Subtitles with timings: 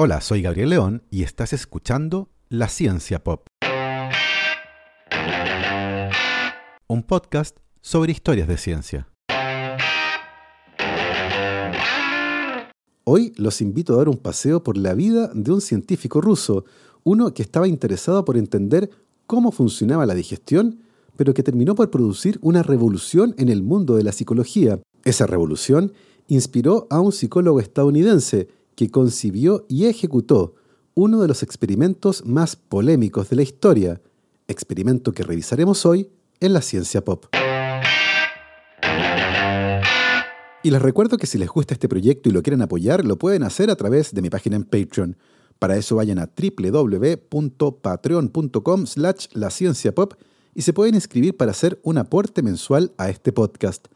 [0.00, 3.48] Hola, soy Gabriel León y estás escuchando La Ciencia Pop.
[6.86, 9.08] Un podcast sobre historias de ciencia.
[13.02, 16.64] Hoy los invito a dar un paseo por la vida de un científico ruso,
[17.02, 18.90] uno que estaba interesado por entender
[19.26, 20.78] cómo funcionaba la digestión,
[21.16, 24.78] pero que terminó por producir una revolución en el mundo de la psicología.
[25.04, 25.92] Esa revolución
[26.28, 30.54] inspiró a un psicólogo estadounidense que concibió y ejecutó
[30.94, 34.00] uno de los experimentos más polémicos de la historia,
[34.46, 37.26] experimento que revisaremos hoy en la ciencia pop.
[40.62, 43.42] Y les recuerdo que si les gusta este proyecto y lo quieren apoyar, lo pueden
[43.42, 45.16] hacer a través de mi página en Patreon.
[45.58, 49.26] Para eso vayan a www.patreon.com slash
[49.92, 50.14] pop
[50.54, 53.88] y se pueden inscribir para hacer un aporte mensual a este podcast.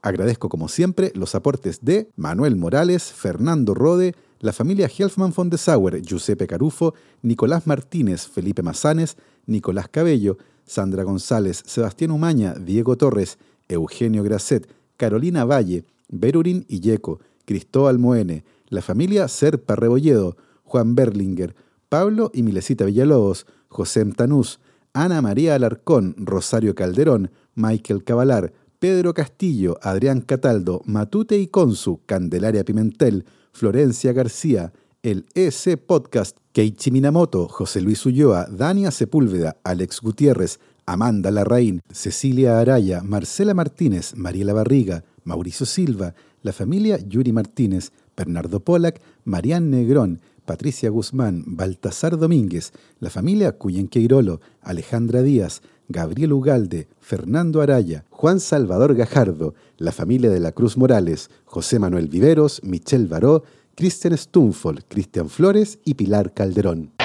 [0.00, 5.58] Agradezco como siempre los aportes de Manuel Morales, Fernando Rode, la familia Helfman von de
[5.58, 13.38] Sauer, Giuseppe Carufo, Nicolás Martínez, Felipe Mazanes, Nicolás Cabello, Sandra González, Sebastián Umaña, Diego Torres,
[13.68, 21.54] Eugenio Grasset, Carolina Valle, Berurín Illeco, Cristóbal Moene, la familia Serpa Rebolledo, Juan Berlinger,
[21.88, 24.60] Pablo y Milesita Villalobos, José Tanús,
[24.92, 32.64] Ana María Alarcón, Rosario Calderón, Michael Cavalar, Pedro Castillo, Adrián Cataldo, Matute y Consu, Candelaria
[32.64, 40.60] Pimentel, Florencia García, el EC Podcast, Keiichi Minamoto, José Luis Ulloa, Dania Sepúlveda, Alex Gutiérrez,
[40.86, 48.60] Amanda Larraín, Cecilia Araya, Marcela Martínez, Mariela Barriga, Mauricio Silva, la familia Yuri Martínez, Bernardo
[48.60, 57.60] Polak, Marian Negrón, Patricia Guzmán, Baltasar Domínguez, la familia Cuyenqueirolo, Alejandra Díaz, Gabriel Ugalde, Fernando
[57.60, 63.42] Araya, Juan Salvador Gajardo, la familia de la Cruz Morales, José Manuel Viveros, Michelle Baró,
[63.74, 66.99] Cristian Stumfol, Cristian Flores y Pilar Calderón.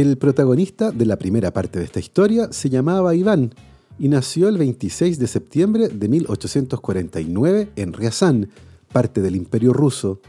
[0.00, 3.52] El protagonista de la primera parte de esta historia se llamaba Iván
[3.98, 8.48] y nació el 26 de septiembre de 1849 en Ryazán,
[8.94, 10.20] parte del Imperio ruso.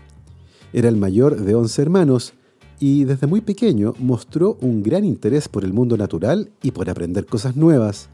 [0.74, 2.34] Era el mayor de 11 hermanos
[2.82, 7.26] y desde muy pequeño mostró un gran interés por el mundo natural y por aprender
[7.26, 8.10] cosas nuevas.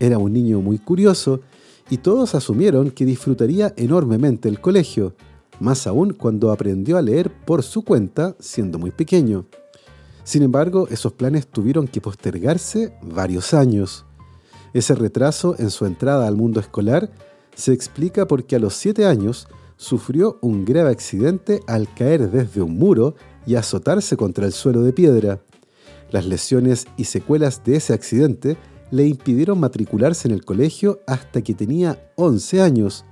[0.00, 1.40] Era un niño muy curioso
[1.90, 5.12] y todos asumieron que disfrutaría enormemente el colegio,
[5.60, 9.44] más aún cuando aprendió a leer por su cuenta siendo muy pequeño.
[10.26, 14.04] Sin embargo, esos planes tuvieron que postergarse varios años.
[14.74, 17.12] Ese retraso en su entrada al mundo escolar
[17.54, 22.76] se explica porque a los siete años sufrió un grave accidente al caer desde un
[22.76, 23.14] muro
[23.46, 25.42] y azotarse contra el suelo de piedra.
[26.10, 28.56] Las lesiones y secuelas de ese accidente
[28.90, 33.04] le impidieron matricularse en el colegio hasta que tenía 11 años,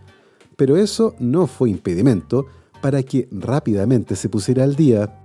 [0.56, 2.46] pero eso no fue impedimento
[2.82, 5.23] para que rápidamente se pusiera al día.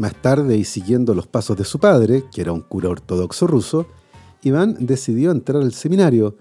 [0.00, 3.86] Más tarde, y siguiendo los pasos de su padre, que era un cura ortodoxo ruso,
[4.42, 6.36] Iván decidió entrar al seminario,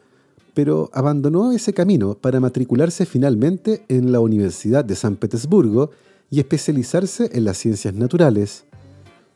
[0.53, 5.91] pero abandonó ese camino para matricularse finalmente en la Universidad de San Petersburgo
[6.29, 8.63] y especializarse en las ciencias naturales.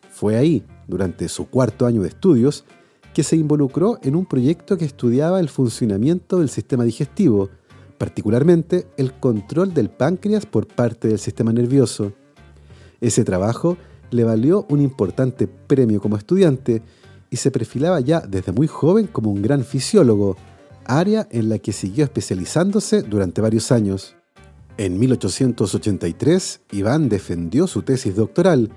[0.10, 2.64] Fue ahí, durante su cuarto año de estudios,
[3.14, 7.50] que se involucró en un proyecto que estudiaba el funcionamiento del sistema digestivo,
[7.98, 12.14] particularmente el control del páncreas por parte del sistema nervioso.
[13.02, 13.76] Ese trabajo
[14.14, 16.82] le valió un importante premio como estudiante
[17.30, 20.38] y se perfilaba ya desde muy joven como un gran fisiólogo,
[20.86, 24.16] área en la que siguió especializándose durante varios años.
[24.78, 28.70] En 1883, Iván defendió su tesis doctoral,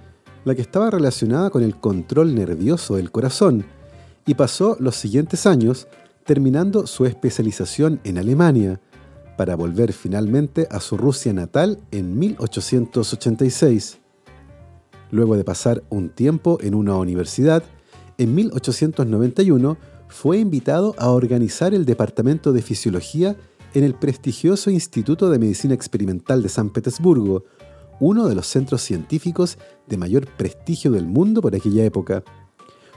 [0.44, 3.64] la que estaba relacionada con el control nervioso del corazón,
[4.26, 5.88] y pasó los siguientes años
[6.24, 8.80] terminando su especialización en Alemania,
[9.36, 14.00] para volver finalmente a su Rusia natal en 1886.
[15.10, 17.62] Luego de pasar un tiempo en una universidad,
[18.18, 19.76] en 1891
[20.08, 23.36] fue invitado a organizar el Departamento de Fisiología
[23.74, 27.44] en el prestigioso Instituto de Medicina Experimental de San Petersburgo,
[28.00, 32.22] uno de los centros científicos de mayor prestigio del mundo por aquella época.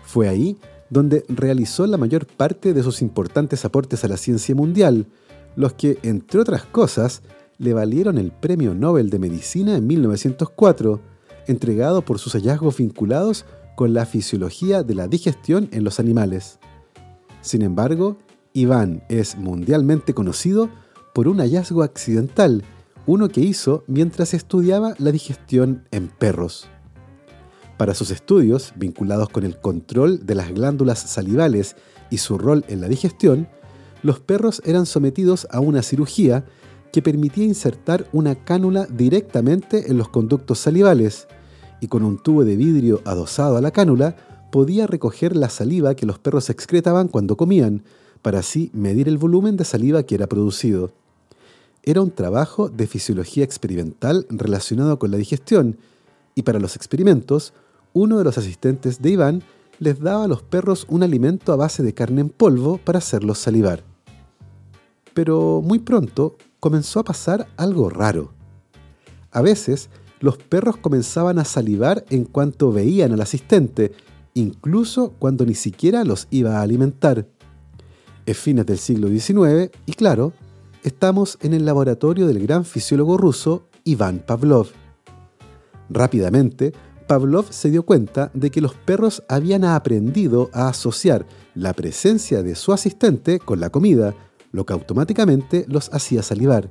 [0.04, 0.58] Fue ahí
[0.90, 5.08] donde realizó la mayor parte de sus importantes aportes a la ciencia mundial,
[5.56, 7.22] los que, entre otras cosas,
[7.58, 11.02] le valieron el Premio Nobel de Medicina en 1904,
[11.50, 16.60] entregado por sus hallazgos vinculados con la fisiología de la digestión en los animales.
[17.42, 18.18] Sin embargo,
[18.54, 20.70] Iván es mundialmente conocido
[21.14, 22.64] por un hallazgo accidental,
[23.06, 26.68] uno que hizo mientras estudiaba la digestión en perros.
[27.78, 31.76] Para sus estudios, vinculados con el control de las glándulas salivales
[32.12, 33.48] y su rol en la digestión,
[34.04, 36.46] los perros eran sometidos a una cirugía
[36.92, 41.28] que permitía insertar una cánula directamente en los conductos salivales
[41.82, 44.16] y con un tubo de vidrio adosado a la cánula
[44.52, 47.84] podía recoger la saliva que los perros excretaban cuando comían,
[48.22, 50.92] para así medir el volumen de saliva que era producido.
[51.84, 55.78] Era un trabajo de fisiología experimental relacionado con la digestión,
[56.36, 57.54] y para los experimentos,
[57.94, 59.44] uno de los asistentes de Iván
[59.80, 63.40] les daba a los perros un alimento a base de carne en polvo para hacerlos
[63.40, 63.84] salivar.
[65.14, 68.32] Pero muy pronto comenzó a pasar algo raro.
[69.32, 73.92] A veces, los perros comenzaban a salivar en cuanto veían al asistente,
[74.34, 77.28] incluso cuando ni siquiera los iba a alimentar.
[78.26, 80.34] Es fines del siglo XIX y claro,
[80.84, 84.68] estamos en el laboratorio del gran fisiólogo ruso Iván Pavlov.
[85.90, 86.74] Rápidamente,
[87.08, 91.26] Pavlov se dio cuenta de que los perros habían aprendido a asociar
[91.56, 94.14] la presencia de su asistente con la comida,
[94.52, 96.70] lo que automáticamente los hacía salivar.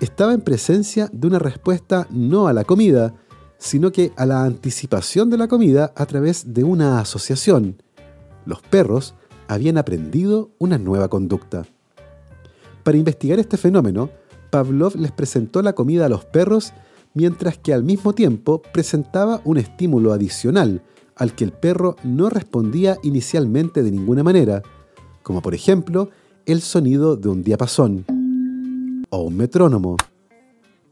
[0.00, 3.14] Estaba en presencia de una respuesta no a la comida,
[3.56, 7.82] sino que a la anticipación de la comida a través de una asociación.
[8.44, 9.14] Los perros
[9.48, 11.64] habían aprendido una nueva conducta.
[12.82, 14.10] Para investigar este fenómeno,
[14.50, 16.74] Pavlov les presentó la comida a los perros
[17.14, 20.82] mientras que al mismo tiempo presentaba un estímulo adicional
[21.16, 24.62] al que el perro no respondía inicialmente de ninguna manera,
[25.22, 26.10] como por ejemplo
[26.44, 28.04] el sonido de un diapasón,
[29.10, 29.96] o un metrónomo,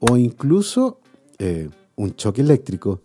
[0.00, 1.00] o incluso
[1.38, 3.00] eh, un choque eléctrico,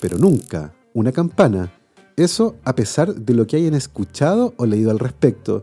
[0.00, 1.72] pero nunca una campana.
[2.16, 5.62] Eso a pesar de lo que hayan escuchado o leído al respecto.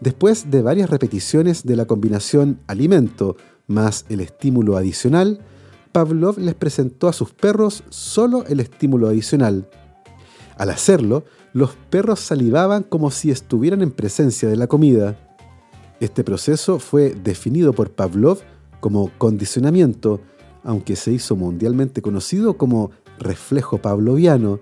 [0.00, 3.36] Después de varias repeticiones de la combinación alimento
[3.66, 5.40] más el estímulo adicional,
[5.90, 9.68] Pavlov les presentó a sus perros solo el estímulo adicional.
[10.56, 15.27] Al hacerlo, los perros salivaban como si estuvieran en presencia de la comida.
[16.00, 18.38] Este proceso fue definido por Pavlov
[18.80, 20.20] como condicionamiento,
[20.62, 24.60] aunque se hizo mundialmente conocido como reflejo pavloviano.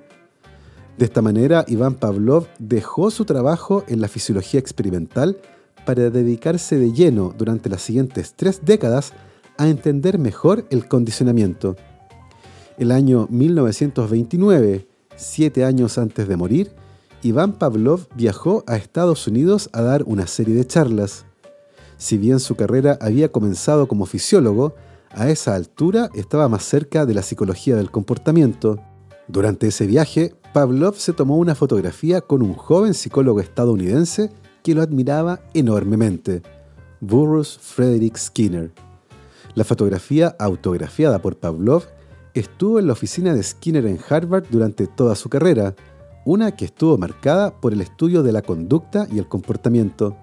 [0.97, 5.37] De esta manera, Iván Pavlov dejó su trabajo en la fisiología experimental
[5.85, 9.13] para dedicarse de lleno durante las siguientes tres décadas
[9.59, 11.77] a entender mejor el condicionamiento.
[12.79, 14.87] El año 1929,
[15.17, 16.73] siete años antes de morir,
[17.23, 21.25] Iván Pavlov viajó a Estados Unidos a dar una serie de charlas.
[21.97, 24.75] Si bien su carrera había comenzado como fisiólogo,
[25.11, 28.79] a esa altura estaba más cerca de la psicología del comportamiento.
[29.29, 34.31] Durante ese viaje, Pavlov se tomó una fotografía con un joven psicólogo estadounidense
[34.63, 36.43] que lo admiraba enormemente,
[37.01, 38.73] Burroughs Frederick Skinner.
[39.55, 41.85] La fotografía autografiada por Pavlov
[42.35, 45.75] estuvo en la oficina de Skinner en Harvard durante toda su carrera,
[46.27, 50.17] una que estuvo marcada por el estudio de la conducta y el comportamiento.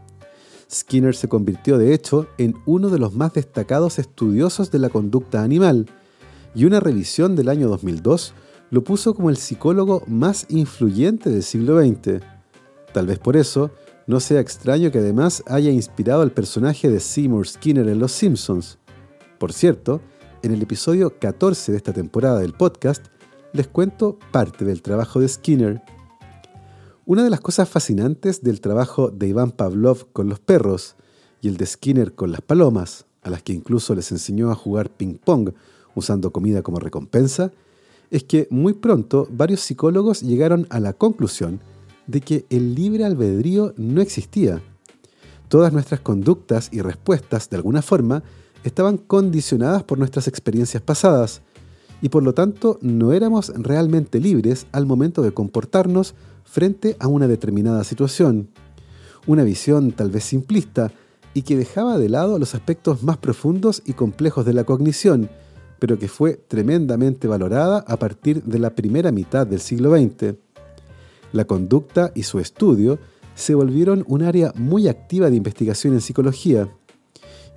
[0.70, 5.42] Skinner se convirtió de hecho en uno de los más destacados estudiosos de la conducta
[5.42, 5.88] animal,
[6.54, 8.34] y una revisión del año 2002
[8.70, 12.22] lo puso como el psicólogo más influyente del siglo XX.
[12.94, 13.72] Tal vez por eso,
[14.06, 18.78] no sea extraño que además haya inspirado al personaje de Seymour Skinner en Los Simpsons.
[19.40, 20.02] Por cierto,
[20.42, 23.06] en el episodio 14 de esta temporada del podcast,
[23.54, 25.81] les cuento parte del trabajo de Skinner.
[27.06, 30.95] Una de las cosas fascinantes del trabajo de Iván Pavlov con los perros
[31.42, 34.90] y el de Skinner con las palomas, a las que incluso les enseñó a jugar
[34.90, 35.50] ping-pong
[35.95, 37.52] usando comida como recompensa,
[38.10, 41.60] es que muy pronto varios psicólogos llegaron a la conclusión
[42.07, 44.62] de que el libre albedrío no existía.
[45.50, 48.24] Todas nuestras conductas y respuestas, de alguna forma,
[48.64, 51.42] estaban condicionadas por nuestras experiencias pasadas
[52.04, 57.30] y por lo tanto no éramos realmente libres al momento de comportarnos frente a una
[57.30, 58.50] determinada situación.
[59.26, 60.92] Una visión tal vez simplista
[61.33, 65.30] y que dejaba de lado los aspectos más profundos y complejos de la cognición,
[65.80, 70.36] pero que fue tremendamente valorada a partir de la primera mitad del siglo XX.
[71.31, 73.00] La conducta y su estudio
[73.33, 76.68] se volvieron un área muy activa de investigación en psicología,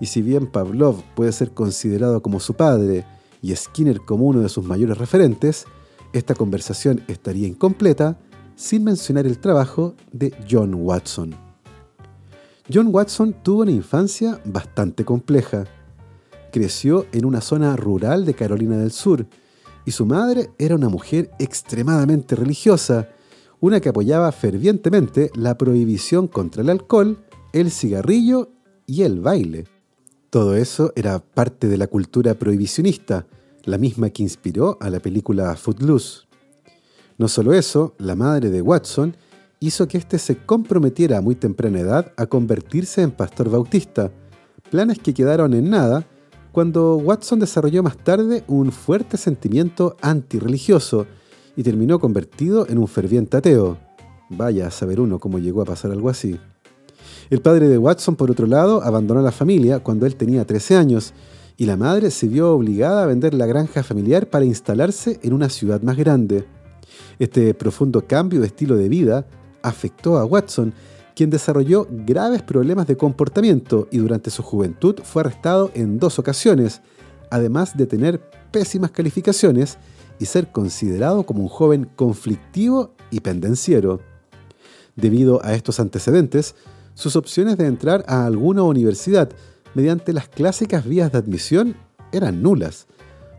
[0.01, 3.05] y si bien Pavlov puede ser considerado como su padre
[3.47, 5.67] y Skinner como uno de sus mayores referentes,
[6.13, 8.19] esta conversación estaría incompleta
[8.57, 11.35] sin mencionar el trabajo de John Watson.
[12.73, 15.65] John Watson tuvo una infancia bastante compleja.
[16.51, 19.27] Creció en una zona rural de Carolina del Sur
[19.85, 23.11] y su madre era una mujer extremadamente religiosa,
[23.61, 28.51] una que apoyaba fervientemente la prohibición contra el alcohol, el cigarrillo
[28.87, 29.67] y el baile.
[30.31, 33.27] Todo eso era parte de la cultura prohibicionista,
[33.67, 36.23] la misma que inspiró a la película Footloose.
[37.19, 39.17] No solo eso, la madre de Watson
[39.61, 44.11] hizo que éste se comprometiera a muy temprana edad a convertirse en pastor bautista,
[44.71, 46.07] planes que quedaron en nada
[46.53, 51.07] cuando Watson desarrolló más tarde un fuerte sentimiento antirreligioso
[51.57, 53.79] y terminó convertido en un ferviente ateo.
[54.31, 56.39] Vaya a saber uno cómo llegó a pasar algo así.
[57.31, 61.13] El padre de Watson, por otro lado, abandonó la familia cuando él tenía 13 años
[61.57, 65.49] y la madre se vio obligada a vender la granja familiar para instalarse en una
[65.49, 66.47] ciudad más grande.
[67.19, 69.27] Este profundo cambio de estilo de vida
[69.63, 70.75] afectó a Watson,
[71.15, 76.83] quien desarrolló graves problemas de comportamiento y durante su juventud fue arrestado en dos ocasiones,
[77.31, 78.21] además de tener
[78.53, 79.79] pésimas calificaciones
[80.19, 84.01] y ser considerado como un joven conflictivo y pendenciero.
[84.95, 86.55] Debido a estos antecedentes,
[86.95, 89.31] sus opciones de entrar a alguna universidad
[89.77, 91.77] mediante las clásicas vías de admisión
[92.11, 92.87] eran nulas,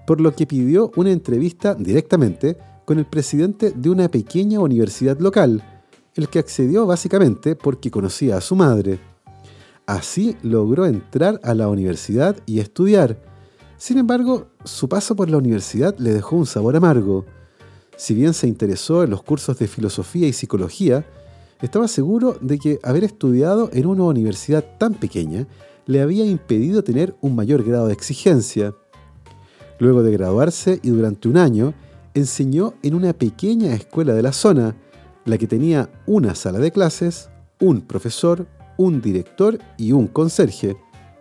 [0.06, 5.64] por lo que pidió una entrevista directamente con el presidente de una pequeña universidad local,
[6.14, 9.00] el que accedió básicamente porque conocía a su madre.
[9.88, 13.20] Así logró entrar a la universidad y estudiar.
[13.78, 17.26] Sin embargo, su paso por la universidad le dejó un sabor amargo.
[17.96, 21.04] Si bien se interesó en los cursos de filosofía y psicología,
[21.64, 25.48] estaba seguro de que haber estudiado en una universidad tan pequeña
[25.88, 28.76] le había impedido tener un mayor grado de exigencia.
[29.80, 31.74] Luego de graduarse y durante un año,
[32.14, 34.76] enseñó en una pequeña escuela de la zona,
[35.26, 37.30] la que tenía una sala de clases,
[37.60, 40.78] un profesor, un director y un conserje.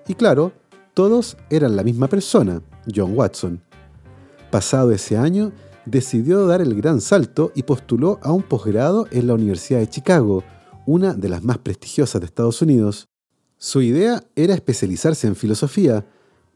[0.07, 0.53] Y claro,
[0.95, 3.63] todos eran la misma persona, John Watson.
[4.51, 5.53] Pasado ese año,
[5.85, 10.43] decidió dar el gran salto y postuló a un posgrado en la Universidad de Chicago,
[10.87, 13.09] una de las más prestigiosas de Estados Unidos.
[13.67, 16.07] Su idea era especializarse en filosofía,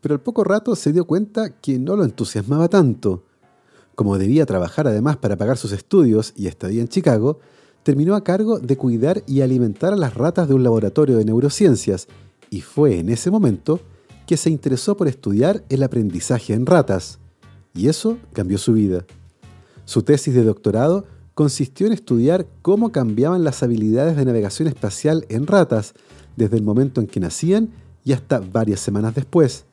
[0.00, 3.24] pero al poco rato se dio cuenta que no lo entusiasmaba tanto.
[3.96, 7.40] Como debía trabajar además para pagar sus estudios y estadía en Chicago,
[7.82, 12.06] terminó a cargo de cuidar y alimentar a las ratas de un laboratorio de neurociencias,
[12.48, 13.80] y fue en ese momento
[14.24, 17.18] que se interesó por estudiar el aprendizaje en ratas.
[17.74, 19.04] Y eso cambió su vida.
[19.84, 25.48] Su tesis de doctorado consistió en estudiar cómo cambiaban las habilidades de navegación espacial en
[25.48, 25.94] ratas,
[26.40, 27.68] desde el momento en que nacían
[28.02, 29.66] y hasta varias semanas después.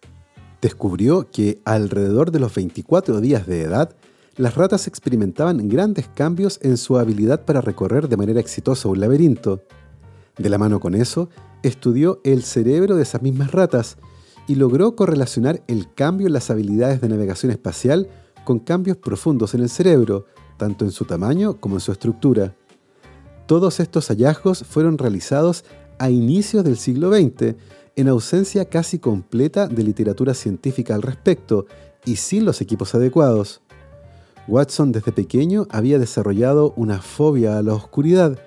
[0.62, 3.96] Descubrió que alrededor de los 24 días de edad,
[4.36, 9.64] las ratas experimentaban grandes cambios en su habilidad para recorrer de manera exitosa un laberinto.
[10.38, 11.30] De la mano con eso,
[11.64, 13.98] estudió el cerebro de esas mismas ratas
[14.46, 18.10] y logró correlacionar el cambio en las habilidades de navegación espacial
[18.44, 20.26] con cambios profundos en el cerebro,
[20.58, 22.56] tanto en su tamaño como en su estructura.
[23.46, 25.64] Todos estos hallazgos fueron realizados
[26.00, 27.56] a inicios del siglo XX,
[27.96, 31.66] en ausencia casi completa de literatura científica al respecto
[32.06, 33.62] y sin los equipos adecuados.
[34.48, 38.40] Watson desde pequeño había desarrollado una fobia a la oscuridad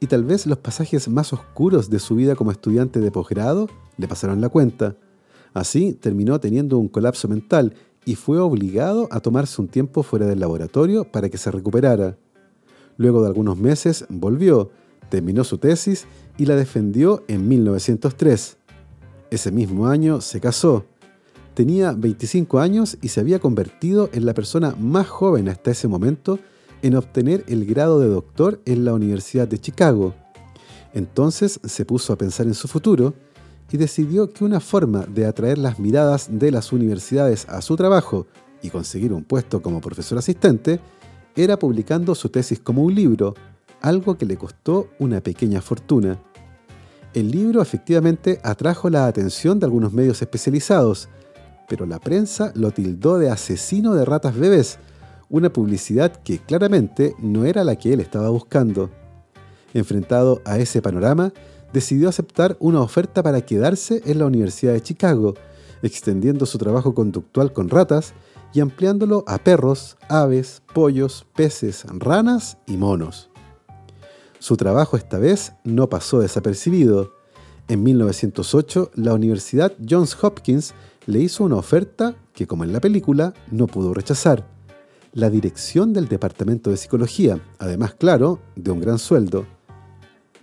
[0.00, 4.08] y tal vez los pasajes más oscuros de su vida como estudiante de posgrado le
[4.08, 4.96] pasaron la cuenta.
[5.54, 7.74] Así terminó teniendo un colapso mental
[8.04, 12.18] y fue obligado a tomarse un tiempo fuera del laboratorio para que se recuperara.
[12.96, 14.70] Luego de algunos meses volvió,
[15.08, 16.06] terminó su tesis
[16.38, 18.56] y la defendió en 1903.
[19.30, 20.86] Ese mismo año se casó.
[21.54, 26.38] Tenía 25 años y se había convertido en la persona más joven hasta ese momento
[26.82, 30.14] en obtener el grado de doctor en la Universidad de Chicago.
[30.92, 33.14] Entonces se puso a pensar en su futuro
[33.70, 38.26] y decidió que una forma de atraer las miradas de las universidades a su trabajo
[38.62, 40.80] y conseguir un puesto como profesor asistente
[41.34, 43.34] era publicando su tesis como un libro,
[43.80, 46.18] algo que le costó una pequeña fortuna.
[47.14, 51.08] El libro efectivamente atrajo la atención de algunos medios especializados,
[51.68, 54.78] pero la prensa lo tildó de asesino de ratas bebés,
[55.28, 58.90] una publicidad que claramente no era la que él estaba buscando.
[59.74, 61.32] Enfrentado a ese panorama,
[61.72, 65.34] decidió aceptar una oferta para quedarse en la Universidad de Chicago,
[65.82, 68.14] extendiendo su trabajo conductual con ratas
[68.52, 73.30] y ampliándolo a perros, aves, pollos, peces, ranas y monos.
[74.46, 77.14] Su trabajo esta vez no pasó desapercibido.
[77.66, 80.72] En 1908, la Universidad Johns Hopkins
[81.06, 84.46] le hizo una oferta que, como en la película, no pudo rechazar.
[85.12, 89.46] La dirección del Departamento de Psicología, además, claro, de un gran sueldo.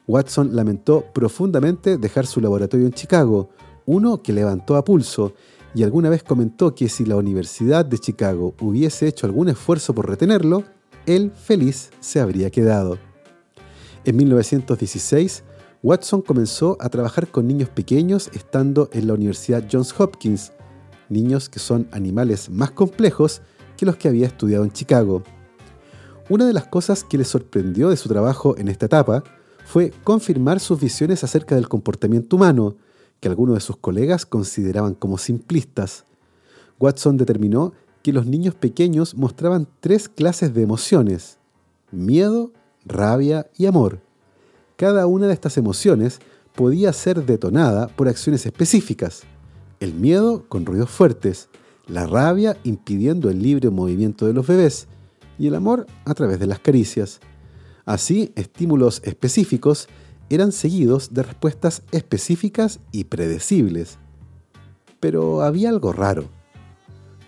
[0.05, 3.51] Watson lamentó profundamente dejar su laboratorio en Chicago,
[3.85, 5.31] uno que levantó a pulso,
[5.73, 10.09] y alguna vez comentó que si la Universidad de Chicago hubiese hecho algún esfuerzo por
[10.09, 10.65] retenerlo,
[11.05, 12.97] él feliz se habría quedado.
[14.05, 15.43] En 1916,
[15.81, 20.51] Watson comenzó a trabajar con niños pequeños estando en la Universidad Johns Hopkins,
[21.07, 23.41] niños que son animales más complejos
[23.77, 25.23] que los que había estudiado en Chicago.
[26.29, 29.23] Una de las cosas que le sorprendió de su trabajo en esta etapa
[29.65, 32.75] fue confirmar sus visiones acerca del comportamiento humano,
[33.21, 36.03] que algunos de sus colegas consideraban como simplistas.
[36.77, 41.37] Watson determinó que los niños pequeños mostraban tres clases de emociones,
[41.91, 42.51] miedo,
[42.85, 44.01] rabia y amor.
[44.75, 46.19] Cada una de estas emociones
[46.55, 49.23] podía ser detonada por acciones específicas.
[49.79, 51.49] El miedo con ruidos fuertes,
[51.87, 54.87] la rabia impidiendo el libre movimiento de los bebés
[55.37, 57.19] y el amor a través de las caricias.
[57.85, 59.89] Así, estímulos específicos
[60.29, 63.97] eran seguidos de respuestas específicas y predecibles.
[64.99, 66.29] Pero había algo raro.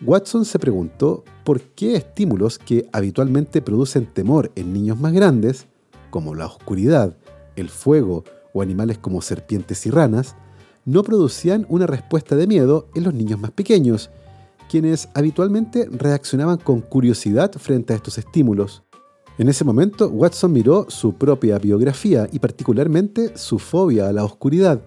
[0.01, 5.67] Watson se preguntó por qué estímulos que habitualmente producen temor en niños más grandes,
[6.09, 7.15] como la oscuridad,
[7.55, 8.23] el fuego
[8.53, 10.35] o animales como serpientes y ranas,
[10.83, 14.09] no producían una respuesta de miedo en los niños más pequeños,
[14.69, 18.83] quienes habitualmente reaccionaban con curiosidad frente a estos estímulos.
[19.37, 24.81] En ese momento, Watson miró su propia biografía y particularmente su fobia a la oscuridad,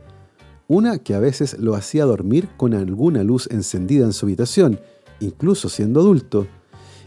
[0.68, 4.80] una que a veces lo hacía dormir con alguna luz encendida en su habitación,
[5.20, 6.46] incluso siendo adulto.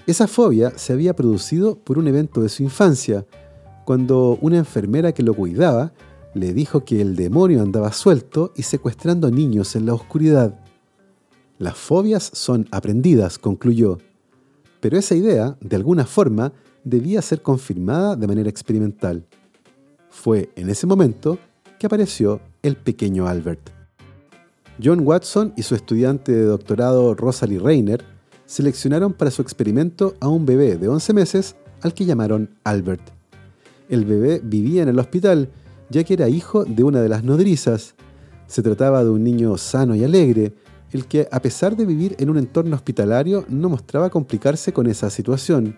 [0.07, 3.25] Esa fobia se había producido por un evento de su infancia,
[3.85, 5.93] cuando una enfermera que lo cuidaba
[6.33, 10.59] le dijo que el demonio andaba suelto y secuestrando niños en la oscuridad.
[11.57, 13.97] Las fobias son aprendidas, concluyó,
[14.79, 16.53] pero esa idea, de alguna forma,
[16.83, 19.25] debía ser confirmada de manera experimental.
[20.09, 21.37] Fue en ese momento
[21.79, 23.80] que apareció el pequeño Albert.
[24.83, 28.03] John Watson y su estudiante de doctorado Rosalie Rayner
[28.45, 33.01] seleccionaron para su experimento a un bebé de 11 meses al que llamaron Albert.
[33.89, 35.49] El bebé vivía en el hospital
[35.89, 37.95] ya que era hijo de una de las nodrizas.
[38.47, 40.53] Se trataba de un niño sano y alegre,
[40.91, 45.09] el que a pesar de vivir en un entorno hospitalario no mostraba complicarse con esa
[45.09, 45.77] situación.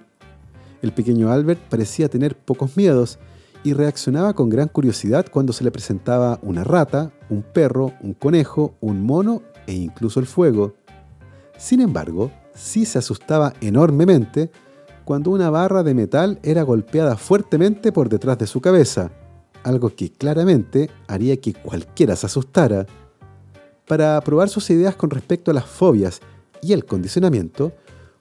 [0.81, 3.19] El pequeño Albert parecía tener pocos miedos
[3.63, 8.75] y reaccionaba con gran curiosidad cuando se le presentaba una rata, un perro, un conejo,
[8.81, 10.75] un mono e incluso el fuego.
[11.57, 14.51] Sin embargo, sí se asustaba enormemente
[15.05, 19.11] cuando una barra de metal era golpeada fuertemente por detrás de su cabeza,
[19.63, 22.85] algo que claramente haría que cualquiera se asustara.
[23.87, 26.21] Para probar sus ideas con respecto a las fobias
[26.61, 27.73] y el condicionamiento,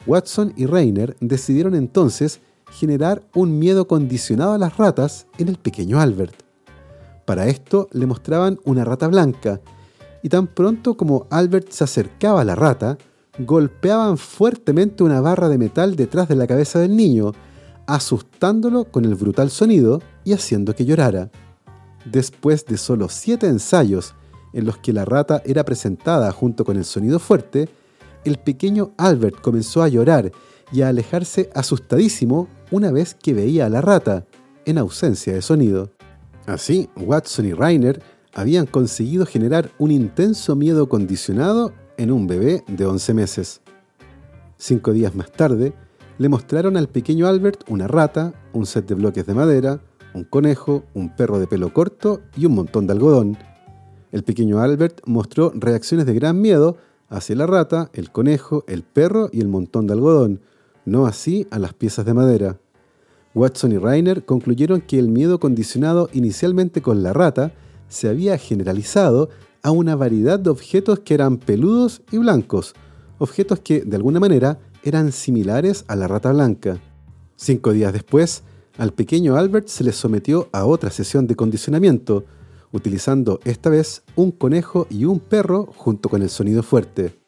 [0.06, 2.40] Watson y Rainer decidieron entonces
[2.72, 6.34] generar un miedo condicionado a las ratas en el pequeño Albert.
[7.24, 9.60] Para esto le mostraban una rata blanca,
[10.22, 12.96] y tan pronto como Albert se acercaba a la rata,
[13.38, 17.32] golpeaban fuertemente una barra de metal detrás de la cabeza del niño,
[17.86, 21.30] asustándolo con el brutal sonido y haciendo que llorara.
[22.04, 24.14] Después de solo siete ensayos
[24.52, 27.68] en los que la rata era presentada junto con el sonido fuerte,
[28.24, 30.30] el pequeño Albert comenzó a llorar
[30.72, 34.26] y a alejarse asustadísimo una vez que veía a la rata,
[34.64, 35.90] en ausencia de sonido.
[36.46, 38.02] Así, Watson y Rainer
[38.34, 43.60] habían conseguido generar un intenso miedo condicionado en un bebé de 11 meses.
[44.56, 45.74] Cinco días más tarde,
[46.18, 49.80] le mostraron al pequeño Albert una rata, un set de bloques de madera,
[50.14, 53.38] un conejo, un perro de pelo corto y un montón de algodón.
[54.12, 56.76] El pequeño Albert mostró reacciones de gran miedo
[57.08, 60.40] hacia la rata, el conejo, el perro y el montón de algodón,
[60.84, 62.58] no así a las piezas de madera.
[63.34, 67.52] Watson y Rainer concluyeron que el miedo condicionado inicialmente con la rata
[67.88, 69.30] se había generalizado
[69.62, 72.74] a una variedad de objetos que eran peludos y blancos,
[73.18, 76.80] objetos que de alguna manera eran similares a la rata blanca.
[77.36, 78.42] Cinco días después,
[78.78, 82.24] al pequeño Albert se le sometió a otra sesión de condicionamiento,
[82.72, 87.20] utilizando esta vez un conejo y un perro junto con el sonido fuerte.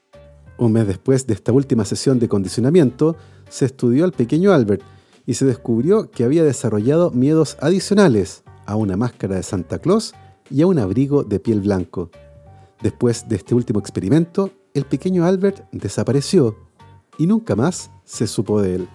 [0.56, 3.16] Un mes después de esta última sesión de condicionamiento,
[3.54, 4.82] se estudió al pequeño Albert
[5.26, 10.12] y se descubrió que había desarrollado miedos adicionales a una máscara de Santa Claus
[10.50, 12.10] y a un abrigo de piel blanco.
[12.82, 16.56] Después de este último experimento, el pequeño Albert desapareció
[17.16, 18.88] y nunca más se supo de él.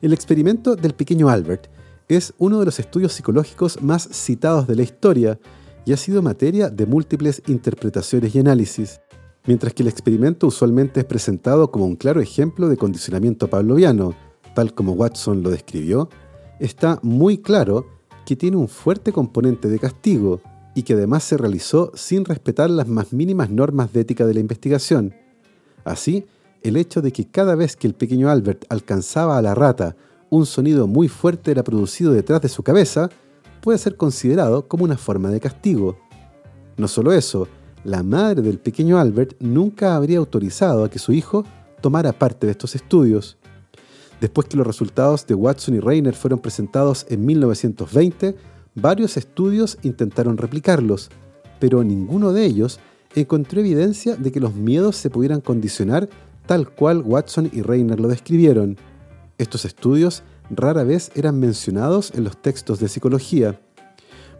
[0.00, 1.66] El experimento del pequeño Albert
[2.08, 5.38] es uno de los estudios psicológicos más citados de la historia
[5.84, 9.02] y ha sido materia de múltiples interpretaciones y análisis.
[9.44, 14.14] Mientras que el experimento usualmente es presentado como un claro ejemplo de condicionamiento pavloviano,
[14.54, 16.08] tal como Watson lo describió,
[16.60, 17.86] está muy claro
[18.24, 20.40] que tiene un fuerte componente de castigo
[20.76, 24.40] y que además se realizó sin respetar las más mínimas normas de ética de la
[24.40, 25.12] investigación.
[25.84, 26.24] Así,
[26.62, 29.96] el hecho de que cada vez que el pequeño Albert alcanzaba a la rata,
[30.30, 33.10] un sonido muy fuerte era producido detrás de su cabeza,
[33.60, 35.98] puede ser considerado como una forma de castigo.
[36.76, 37.48] No solo eso,
[37.84, 41.44] la madre del pequeño Albert nunca habría autorizado a que su hijo
[41.80, 43.38] tomara parte de estos estudios.
[44.20, 48.36] Después que los resultados de Watson y Reiner fueron presentados en 1920,
[48.76, 51.10] varios estudios intentaron replicarlos,
[51.58, 52.78] pero ninguno de ellos
[53.16, 56.08] encontró evidencia de que los miedos se pudieran condicionar
[56.46, 58.76] tal cual Watson y Reiner lo describieron.
[59.38, 63.60] Estos estudios rara vez eran mencionados en los textos de psicología.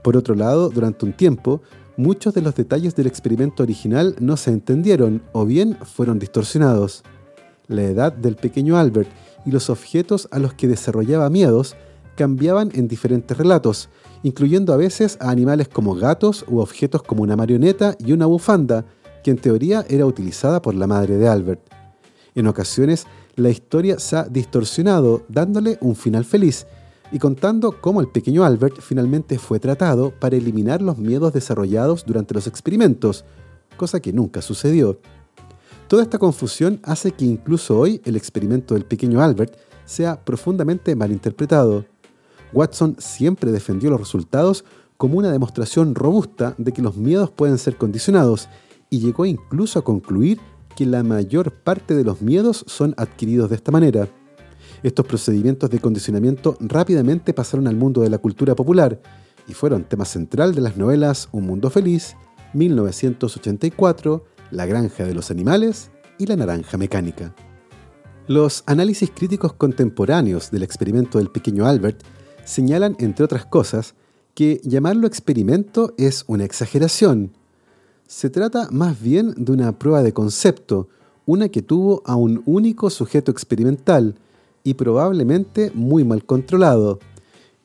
[0.03, 1.63] Por otro lado, durante un tiempo,
[1.97, 7.03] muchos de los detalles del experimento original no se entendieron o bien fueron distorsionados.
[7.69, 9.09] La edad del pequeño Albert
[9.45, 11.77] y los objetos a los que desarrollaba miedos
[12.17, 13.89] cambiaban en diferentes relatos,
[14.23, 18.85] incluyendo a veces a animales como gatos u objetos como una marioneta y una bufanda,
[19.25, 21.61] que en teoría era utilizada por la madre de Albert.
[22.35, 26.67] En ocasiones, la historia se ha distorsionado, dándole un final feliz,
[27.13, 32.33] y contando cómo el pequeño Albert finalmente fue tratado para eliminar los miedos desarrollados durante
[32.33, 33.25] los experimentos,
[33.77, 34.99] cosa que nunca sucedió.
[35.89, 41.85] Toda esta confusión hace que incluso hoy el experimento del pequeño Albert sea profundamente malinterpretado.
[42.55, 44.65] Watson siempre defendió los resultados
[44.97, 48.49] como una demostración robusta de que los miedos pueden ser condicionados
[48.89, 50.41] y llegó incluso a concluir
[50.77, 54.09] que la mayor parte de los miedos son adquiridos de esta manera.
[54.83, 59.01] Estos procedimientos de condicionamiento rápidamente pasaron al mundo de la cultura popular
[59.47, 62.17] y fueron tema central de las novelas Un Mundo Feliz,
[62.55, 67.33] 1984, la granja de los animales y la naranja mecánica.
[68.27, 72.03] Los análisis críticos contemporáneos del experimento del pequeño Albert
[72.45, 73.95] señalan, entre otras cosas,
[74.35, 77.33] que llamarlo experimento es una exageración.
[78.09, 80.89] Se trata más bien de una prueba de concepto,
[81.25, 84.17] una que tuvo a un único sujeto experimental
[84.65, 86.99] y probablemente muy mal controlado.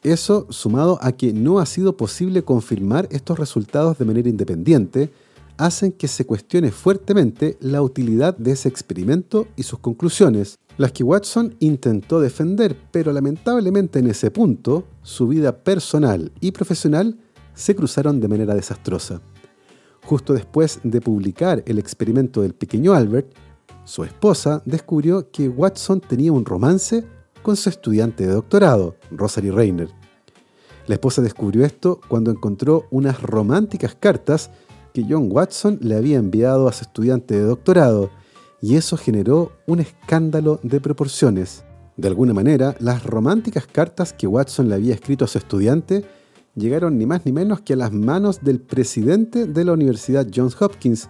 [0.03, 5.11] Eso sumado a que no ha sido posible confirmar estos resultados de manera independiente,
[5.57, 11.03] hacen que se cuestione fuertemente la utilidad de ese experimento y sus conclusiones, las que
[11.03, 17.17] Watson intentó defender, pero lamentablemente en ese punto su vida personal y profesional
[17.55, 19.21] se cruzaron de manera desastrosa.
[20.05, 23.33] Justo después de publicar el experimento del pequeño Albert,
[23.87, 27.05] su esposa descubrió que Watson tenía un romance
[27.41, 29.89] con su estudiante de doctorado, Rosalie Reiner.
[30.87, 34.51] La esposa descubrió esto cuando encontró unas románticas cartas
[34.93, 38.09] que John Watson le había enviado a su estudiante de doctorado,
[38.61, 41.63] y eso generó un escándalo de proporciones.
[41.95, 46.03] De alguna manera, las románticas cartas que Watson le había escrito a su estudiante
[46.55, 50.61] llegaron ni más ni menos que a las manos del presidente de la Universidad Johns
[50.61, 51.07] Hopkins,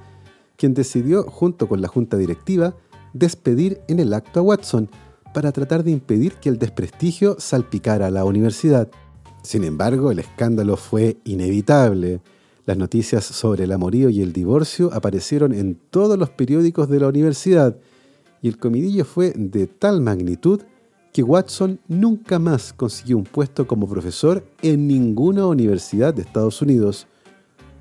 [0.58, 2.76] quien decidió, junto con la junta directiva,
[3.14, 4.90] despedir en el acto a Watson
[5.34, 8.90] para tratar de impedir que el desprestigio salpicara a la universidad.
[9.44, 12.22] Sin embargo, el escándalo fue inevitable.
[12.66, 17.08] Las noticias sobre el amorío y el divorcio aparecieron en todos los periódicos de la
[17.08, 17.78] universidad
[18.42, 20.62] y el comidillo fue de tal magnitud
[21.14, 27.08] que Watson nunca más consiguió un puesto como profesor en ninguna universidad de Estados Unidos.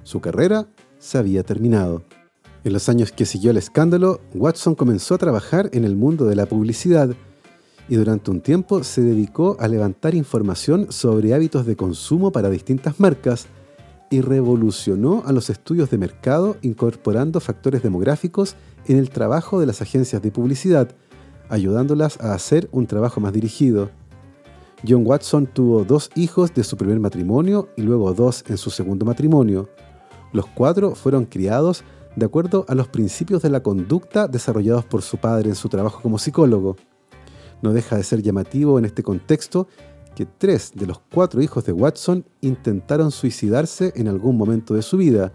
[0.05, 2.03] Su carrera se había terminado.
[2.66, 6.35] En los años que siguió el escándalo, Watson comenzó a trabajar en el mundo de
[6.35, 7.11] la publicidad
[7.88, 12.98] y durante un tiempo se dedicó a levantar información sobre hábitos de consumo para distintas
[12.98, 13.46] marcas,
[14.11, 18.57] y revolucionó a los estudios de mercado incorporando factores demográficos
[18.88, 20.88] en el trabajo de las agencias de publicidad,
[21.48, 23.90] ayudándolas a hacer un trabajo más dirigido.
[24.87, 29.07] John Watson tuvo dos hijos de su primer matrimonio y luego dos en su segundo
[29.07, 29.68] matrimonio.
[30.33, 31.85] Los cuatro fueron criados
[32.16, 36.00] de acuerdo a los principios de la conducta desarrollados por su padre en su trabajo
[36.02, 36.76] como psicólogo.
[37.62, 39.68] No deja de ser llamativo en este contexto
[40.14, 44.96] que tres de los cuatro hijos de Watson intentaron suicidarse en algún momento de su
[44.96, 45.33] vida,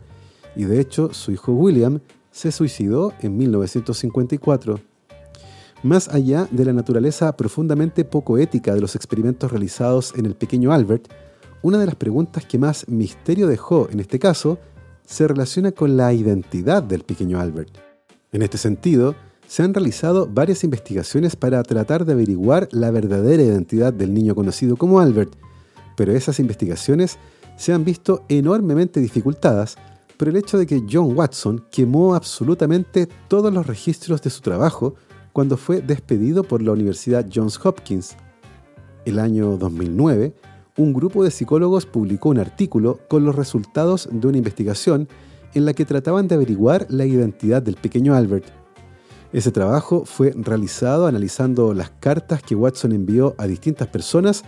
[0.56, 2.00] y de hecho su hijo William
[2.32, 4.80] se suicidó en 1954.
[5.84, 10.72] Más allá de la naturaleza profundamente poco ética de los experimentos realizados en el pequeño
[10.74, 11.10] Albert,
[11.62, 14.58] una de las preguntas que más misterio dejó en este caso
[15.06, 17.78] se relaciona con la identidad del pequeño Albert.
[18.32, 19.16] En este sentido,
[19.48, 24.78] se han realizado varias investigaciones para tratar de averiguar la verdadera identidad del niño conocido
[24.78, 25.34] como Albert,
[25.98, 27.18] pero esas investigaciones
[27.58, 29.76] se han visto enormemente dificultadas
[30.16, 34.96] por el hecho de que John Watson quemó absolutamente todos los registros de su trabajo
[35.34, 38.16] cuando fue despedido por la Universidad Johns Hopkins.
[39.04, 40.34] El año 2009,
[40.82, 45.08] un grupo de psicólogos publicó un artículo con los resultados de una investigación
[45.54, 48.46] en la que trataban de averiguar la identidad del pequeño Albert.
[49.32, 54.44] Ese trabajo fue realizado analizando las cartas que Watson envió a distintas personas,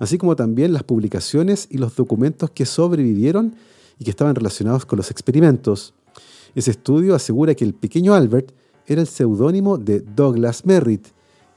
[0.00, 3.54] así como también las publicaciones y los documentos que sobrevivieron
[3.98, 5.94] y que estaban relacionados con los experimentos.
[6.54, 8.52] Ese estudio asegura que el pequeño Albert
[8.86, 11.08] era el seudónimo de Douglas Merritt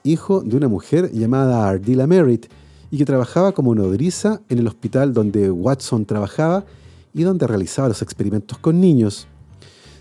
[0.04, 2.48] hijo de una mujer llamada Ardila Merritt
[2.92, 6.66] y que trabajaba como nodriza en el hospital donde Watson trabajaba
[7.14, 9.28] y donde realizaba los experimentos con niños.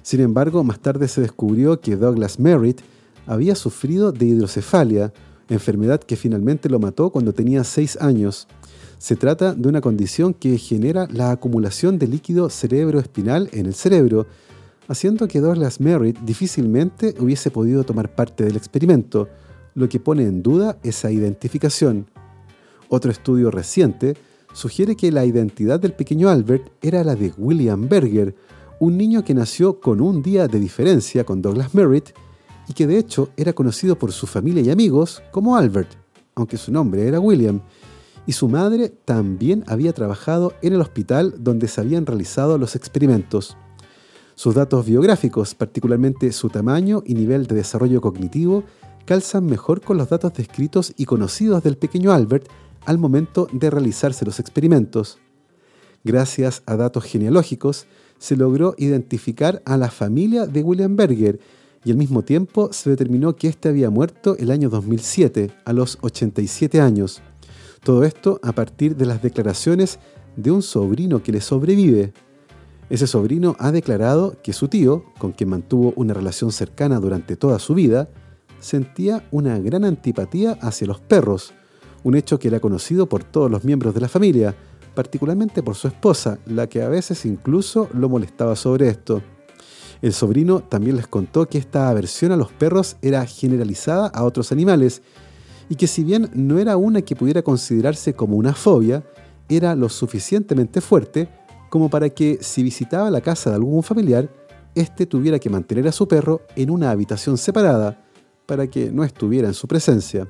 [0.02, 2.80] Sin embargo, más tarde se descubrió que Douglas Merritt
[3.26, 5.12] había sufrido de hidrocefalia,
[5.48, 8.48] enfermedad que finalmente lo mató cuando tenía 6 años.
[8.98, 14.26] Se trata de una condición que genera la acumulación de líquido cerebroespinal en el cerebro,
[14.88, 19.28] haciendo que Douglas Merritt difícilmente hubiese podido tomar parte del experimento,
[19.74, 22.06] lo que pone en duda esa identificación.
[22.88, 24.16] Otro estudio reciente
[24.54, 28.34] sugiere que la identidad del pequeño Albert era la de William Berger,
[28.80, 32.10] un niño que nació con un día de diferencia con Douglas Merritt
[32.68, 35.90] y que de hecho era conocido por su familia y amigos como Albert,
[36.34, 37.60] aunque su nombre era William,
[38.26, 43.56] y su madre también había trabajado en el hospital donde se habían realizado los experimentos.
[44.34, 48.64] Sus datos biográficos, particularmente su tamaño y nivel de desarrollo cognitivo,
[49.04, 52.48] calzan mejor con los datos descritos y conocidos del pequeño Albert
[52.84, 55.18] al momento de realizarse los experimentos.
[56.04, 57.86] Gracias a datos genealógicos,
[58.18, 61.40] se logró identificar a la familia de William Berger
[61.84, 65.98] y al mismo tiempo se determinó que éste había muerto el año 2007, a los
[66.00, 67.22] 87 años.
[67.82, 69.98] Todo esto a partir de las declaraciones
[70.36, 72.12] de un sobrino que le sobrevive.
[72.90, 77.58] Ese sobrino ha declarado que su tío, con quien mantuvo una relación cercana durante toda
[77.58, 78.08] su vida,
[78.60, 81.54] sentía una gran antipatía hacia los perros,
[82.08, 84.54] un hecho que era conocido por todos los miembros de la familia,
[84.94, 89.22] particularmente por su esposa, la que a veces incluso lo molestaba sobre esto.
[90.00, 94.52] El sobrino también les contó que esta aversión a los perros era generalizada a otros
[94.52, 95.02] animales
[95.68, 99.04] y que si bien no era una que pudiera considerarse como una fobia,
[99.50, 101.28] era lo suficientemente fuerte
[101.68, 104.30] como para que si visitaba la casa de algún familiar,
[104.74, 108.02] éste tuviera que mantener a su perro en una habitación separada
[108.46, 110.26] para que no estuviera en su presencia.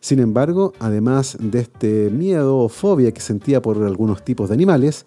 [0.00, 5.04] Sin embargo, además de este miedo o fobia que sentía por algunos tipos de animales,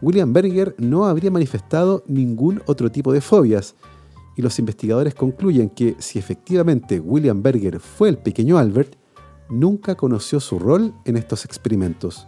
[0.00, 3.76] William Berger no habría manifestado ningún otro tipo de fobias,
[4.36, 8.96] y los investigadores concluyen que si efectivamente William Berger fue el pequeño Albert,
[9.48, 12.26] nunca conoció su rol en estos experimentos.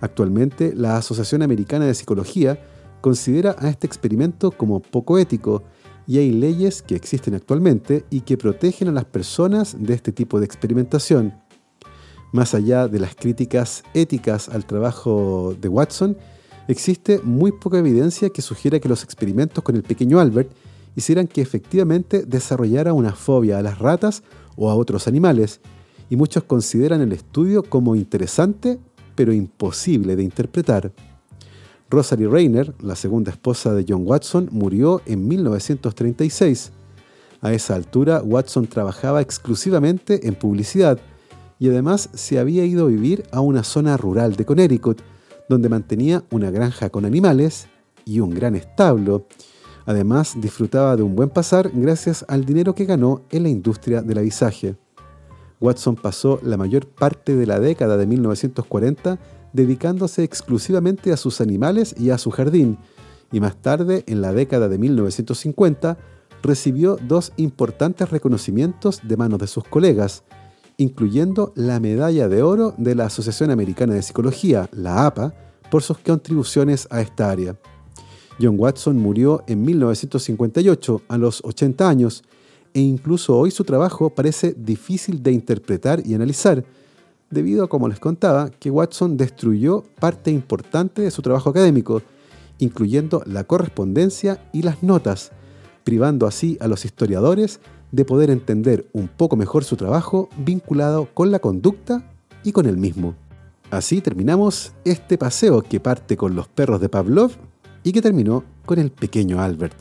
[0.00, 2.62] Actualmente, la Asociación Americana de Psicología
[3.00, 5.62] considera a este experimento como poco ético
[6.10, 10.40] y hay leyes que existen actualmente y que protegen a las personas de este tipo
[10.40, 11.40] de experimentación.
[12.32, 16.16] Más allá de las críticas éticas al trabajo de Watson,
[16.66, 20.50] existe muy poca evidencia que sugiera que los experimentos con el pequeño Albert
[20.96, 24.24] hicieran que efectivamente desarrollara una fobia a las ratas
[24.56, 25.60] o a otros animales,
[26.08, 28.80] y muchos consideran el estudio como interesante
[29.14, 30.92] pero imposible de interpretar.
[31.90, 36.70] Rosalie Rayner, la segunda esposa de John Watson, murió en 1936.
[37.40, 41.00] A esa altura, Watson trabajaba exclusivamente en publicidad
[41.58, 45.02] y además se había ido a vivir a una zona rural de Connecticut,
[45.48, 47.66] donde mantenía una granja con animales
[48.04, 49.26] y un gran establo.
[49.84, 54.18] Además, disfrutaba de un buen pasar gracias al dinero que ganó en la industria del
[54.18, 54.76] avisaje.
[55.60, 59.18] Watson pasó la mayor parte de la década de 1940
[59.52, 62.78] dedicándose exclusivamente a sus animales y a su jardín,
[63.32, 65.98] y más tarde, en la década de 1950,
[66.42, 70.24] recibió dos importantes reconocimientos de manos de sus colegas,
[70.76, 75.34] incluyendo la Medalla de Oro de la Asociación Americana de Psicología, la APA,
[75.70, 77.56] por sus contribuciones a esta área.
[78.40, 82.24] John Watson murió en 1958 a los 80 años
[82.72, 86.64] e incluso hoy su trabajo parece difícil de interpretar y analizar,
[87.30, 92.02] debido a, como les contaba, que Watson destruyó parte importante de su trabajo académico,
[92.58, 95.32] incluyendo la correspondencia y las notas,
[95.84, 97.60] privando así a los historiadores
[97.92, 102.12] de poder entender un poco mejor su trabajo vinculado con la conducta
[102.44, 103.14] y con el mismo.
[103.70, 107.32] Así terminamos este paseo que parte con los perros de Pavlov
[107.82, 109.76] y que terminó con el pequeño Albert.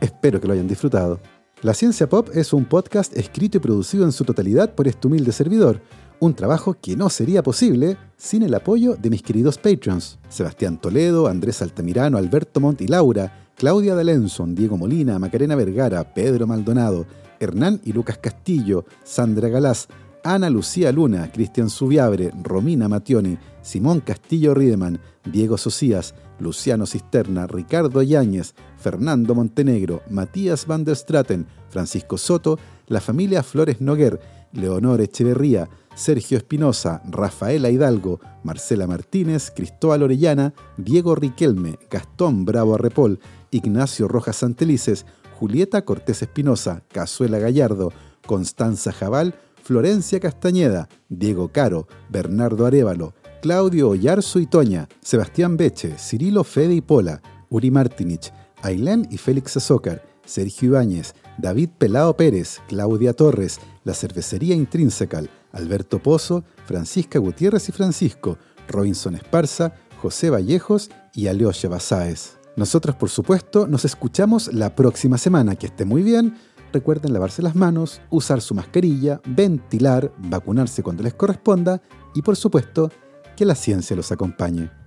[0.00, 1.20] Espero que lo hayan disfrutado.
[1.62, 5.30] La Ciencia Pop es un podcast escrito y producido en su totalidad por este humilde
[5.30, 5.80] servidor,
[6.20, 11.26] un trabajo que no sería posible sin el apoyo de mis queridos patrons, Sebastián Toledo,
[11.26, 17.06] Andrés Altamirano, Alberto Montt y Laura, Claudia D'Alenson, Diego Molina, Macarena Vergara, Pedro Maldonado,
[17.40, 19.88] Hernán y Lucas Castillo, Sandra Galás,
[20.22, 28.02] Ana Lucía Luna, Cristian Subiabre, Romina Mationi, Simón Castillo Riedemann, Diego Socias, Luciano Cisterna, Ricardo
[28.02, 32.58] Yáñez, Fernando Montenegro, Matías van der Straten, Francisco Soto,
[32.90, 34.20] la familia Flores Noguer,
[34.52, 43.20] Leonor Echeverría, Sergio Espinosa, Rafaela Hidalgo, Marcela Martínez, Cristóbal Orellana, Diego Riquelme, Gastón Bravo Arrepol,
[43.52, 45.06] Ignacio Rojas Santelices,
[45.38, 47.92] Julieta Cortés Espinosa, Cazuela Gallardo,
[48.26, 56.42] Constanza Jabal, Florencia Castañeda, Diego Caro, Bernardo Arevalo, Claudio Ollarzo y Toña, Sebastián Beche, Cirilo
[56.42, 63.12] Fede y Pola, Uri Martinich, Ailén y Félix Azócar, Sergio Ibáñez, David Pelao Pérez, Claudia
[63.12, 71.26] Torres, La Cervecería Intrínsecal, Alberto Pozo, Francisca Gutiérrez y Francisco, Robinson Esparza, José Vallejos y
[71.26, 72.38] Aleosha Basáez.
[72.56, 75.56] Nosotros, por supuesto, nos escuchamos la próxima semana.
[75.56, 76.36] Que esté muy bien.
[76.72, 81.82] Recuerden lavarse las manos, usar su mascarilla, ventilar, vacunarse cuando les corresponda
[82.14, 82.90] y, por supuesto,
[83.36, 84.79] que la ciencia los acompañe.